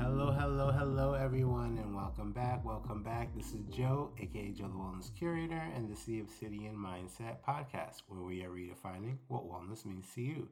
[0.00, 2.64] Hello, hello, hello, everyone, and welcome back.
[2.64, 3.36] Welcome back.
[3.36, 8.04] This is Joe, aka Joe the Wellness Curator, and this is the Obsidian Mindset Podcast,
[8.08, 10.48] where we are redefining what wellness means to you.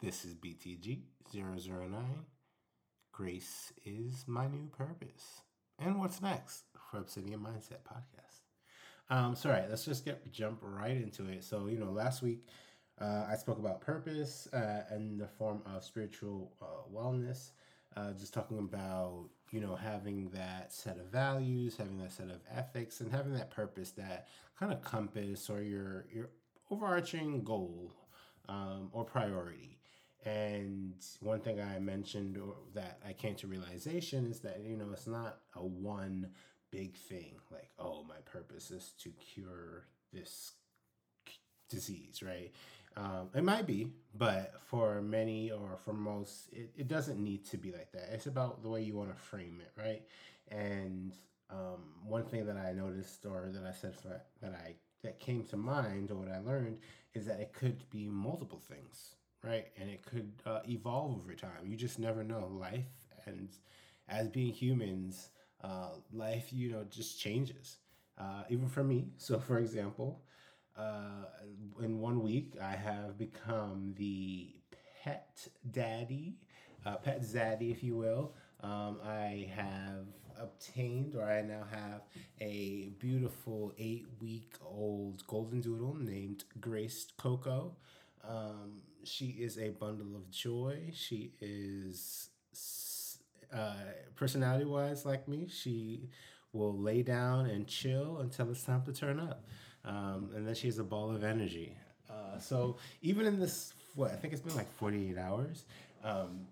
[0.00, 1.92] This is BTG 009.
[3.12, 5.42] Grace is my new purpose.
[5.78, 8.40] And what's next for Obsidian Mindset Podcast?
[9.10, 11.44] Um, so, all right, let's just get jump right into it.
[11.44, 12.48] So, you know, last week
[13.00, 17.52] uh, I spoke about purpose uh, in the form of spiritual uh, wellness
[17.96, 22.40] uh, just talking about you know having that set of values having that set of
[22.54, 24.28] ethics and having that purpose that
[24.58, 26.30] kind of compass or your your
[26.70, 27.92] overarching goal
[28.48, 29.78] um, or priority
[30.24, 34.88] and one thing i mentioned or that i came to realization is that you know
[34.92, 36.28] it's not a one
[36.70, 40.52] big thing like oh my purpose is to cure this
[41.72, 42.52] disease, right?
[42.96, 47.56] Um, it might be, but for many or for most, it, it doesn't need to
[47.56, 48.10] be like that.
[48.12, 50.02] It's about the way you want to frame it, right?
[50.48, 51.12] And
[51.50, 55.42] um, one thing that I noticed or that I said for, that I that came
[55.44, 56.78] to mind or what I learned
[57.14, 59.66] is that it could be multiple things, right?
[59.80, 61.66] And it could uh, evolve over time.
[61.66, 62.46] You just never know.
[62.52, 62.84] Life
[63.26, 63.48] and
[64.08, 65.30] as being humans,
[65.62, 67.78] uh, life, you know, just changes.
[68.18, 69.06] Uh, even for me.
[69.16, 70.20] So, for example,
[70.76, 71.26] uh,
[71.82, 74.54] in one week, I have become the
[75.02, 76.36] pet daddy,
[76.86, 78.34] uh, pet zaddy, if you will.
[78.60, 80.06] Um, I have
[80.38, 82.02] obtained, or I now have
[82.40, 87.76] a beautiful eight week old golden doodle named Grace Coco.
[88.26, 90.90] Um, she is a bundle of joy.
[90.94, 92.28] She is
[93.52, 93.74] uh,
[94.16, 95.48] personality wise like me.
[95.48, 96.08] She
[96.52, 99.44] will lay down and chill until it's time to turn up
[99.84, 101.76] um, and then she has a ball of energy.
[102.10, 105.64] Uh, so even in this, what I think it's been like forty eight hours,
[106.04, 106.46] um,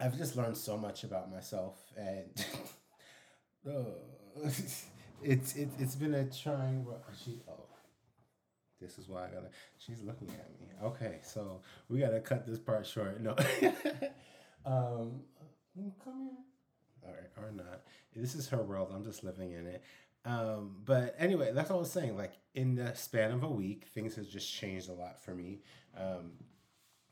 [0.00, 2.46] I've just learned so much about myself, and
[3.68, 3.86] oh,
[5.22, 6.86] it's it, it's been a trying.
[7.24, 7.66] She oh,
[8.80, 9.50] this is why I gotta.
[9.78, 10.66] She's looking at me.
[10.82, 13.20] Okay, so we gotta cut this part short.
[13.20, 13.30] No,
[14.66, 15.22] um,
[16.04, 16.38] come here.
[17.04, 17.82] All right, or not.
[18.14, 18.92] This is her world.
[18.94, 19.82] I'm just living in it.
[20.24, 22.16] Um, but anyway, that's all I was saying.
[22.16, 25.60] Like in the span of a week, things has just changed a lot for me.
[25.96, 26.32] Um,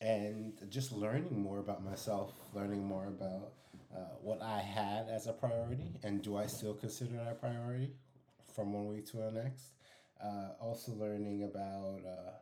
[0.00, 3.52] and just learning more about myself, learning more about
[3.94, 7.92] uh, what I had as a priority, and do I still consider that a priority
[8.52, 9.74] from one week to the next.
[10.22, 12.32] Uh, also learning about uh,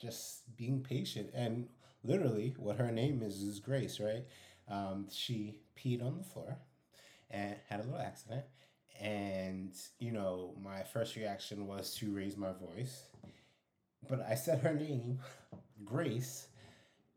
[0.00, 1.68] just being patient and
[2.04, 4.24] literally what her name is is Grace, right?
[4.68, 6.58] Um, she peed on the floor
[7.30, 8.44] and had a little accident
[9.00, 13.04] and, you know, my first reaction was to raise my voice.
[14.08, 15.18] But I said her name,
[15.84, 16.48] Grace.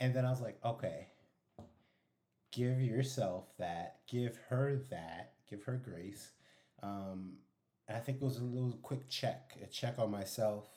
[0.00, 1.08] And then I was like, okay,
[2.52, 6.30] give yourself that, give her that, give her grace.
[6.82, 7.34] Um,
[7.88, 10.68] I think it was a little quick check, a check on myself,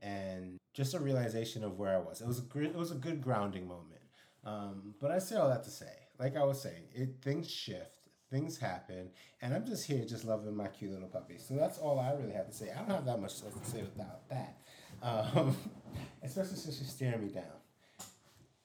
[0.00, 2.20] and just a realization of where I was.
[2.20, 4.00] It was a great, it was a good grounding moment.
[4.44, 8.05] Um, but I say all that to say, like I was saying, it things shift
[8.30, 9.10] things happen,
[9.40, 11.38] and I'm just here just loving my cute little puppy.
[11.38, 12.70] So that's all I really have to say.
[12.72, 14.58] I don't have that much to say without that,
[15.02, 15.56] um,
[16.22, 17.44] especially since she's staring me down.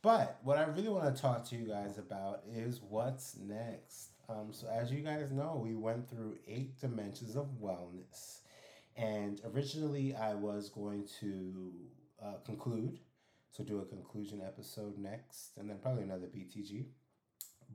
[0.01, 4.09] But what I really want to talk to you guys about is what's next.
[4.27, 8.39] Um, so as you guys know, we went through eight dimensions of wellness,
[8.95, 11.71] and originally I was going to
[12.23, 12.99] uh, conclude,
[13.51, 16.85] so do a conclusion episode next, and then probably another BTG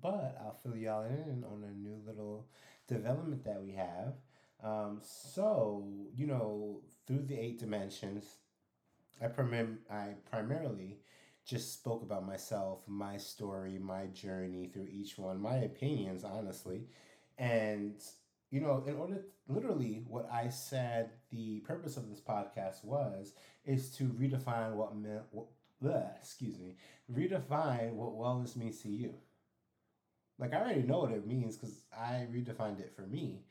[0.00, 2.46] but I'll fill y'all in on a new little
[2.88, 4.14] development that we have.
[4.62, 8.24] Um, so, you know, through the eight dimensions,
[9.22, 10.98] I, prim- I primarily
[11.44, 16.88] just spoke about myself, my story, my journey through each one, my opinions, honestly.
[17.38, 17.94] And,
[18.50, 23.34] you know, in order, to, literally, what I said the purpose of this podcast was,
[23.64, 25.46] is to redefine what, meant, what
[26.20, 26.76] excuse me,
[27.12, 29.14] redefine what wellness means to you.
[30.38, 33.44] Like I already know what it means because I redefined it for me,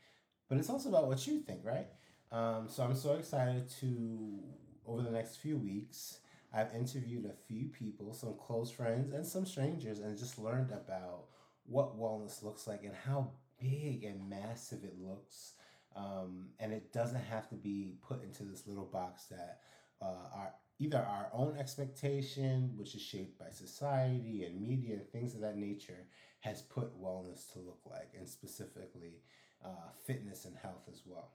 [0.48, 1.88] but it's also about what you think, right?
[2.30, 4.40] Um, so I'm so excited to
[4.86, 6.18] over the next few weeks.
[6.52, 11.24] I've interviewed a few people, some close friends and some strangers, and just learned about
[11.64, 13.30] what wellness looks like and how
[13.60, 15.52] big and massive it looks.
[15.94, 19.60] Um, and it doesn't have to be put into this little box that
[20.00, 25.34] uh, our either our own expectation, which is shaped by society and media and things
[25.34, 26.06] of that nature,
[26.40, 29.22] has put wellness to look like, and specifically
[29.64, 31.30] uh, fitness and health as well.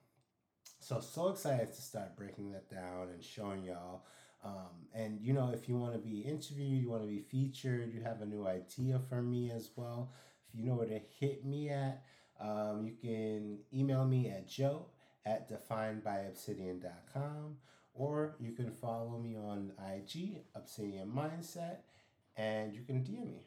[0.79, 4.05] So, so excited to start breaking that down and showing y'all.
[4.43, 7.93] Um, and you know, if you want to be interviewed, you want to be featured,
[7.93, 10.11] you have a new idea for me as well,
[10.49, 12.03] If you know where to hit me at.
[12.39, 14.87] Um, you can email me at joe
[15.27, 17.57] at definedbyobsidian.com
[17.93, 21.77] or you can follow me on IG, Obsidian Mindset,
[22.37, 23.41] and you can DM me.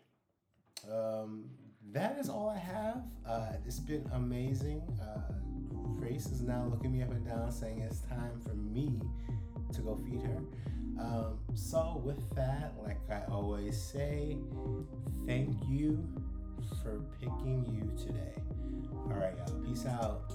[0.91, 1.51] Um,
[1.93, 3.03] that is all I have.
[3.27, 4.83] Uh, it's been amazing.
[5.01, 5.33] Uh,
[5.99, 9.01] Grace is now looking me up and down saying it's time for me
[9.73, 10.43] to go feed her.
[10.99, 14.37] Um, so, with that, like I always say,
[15.27, 16.07] thank you
[16.83, 18.35] for picking you today.
[19.07, 19.61] All right, y'all.
[19.61, 20.33] Peace out.